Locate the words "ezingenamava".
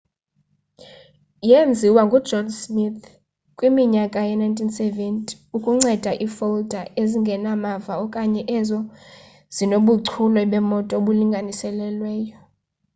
7.01-7.93